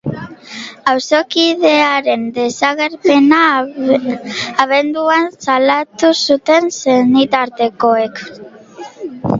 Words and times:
Auzokidearen 0.93 2.23
desagerpena 2.37 3.43
abenduan 4.65 5.31
salatu 5.49 6.13
zuten 6.27 6.75
senitartekoek. 6.81 8.27